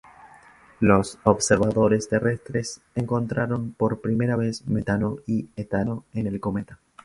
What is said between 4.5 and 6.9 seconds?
metano y etano en el cometa.